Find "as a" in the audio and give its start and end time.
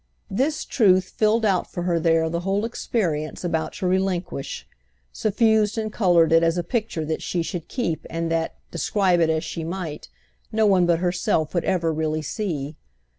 6.41-6.63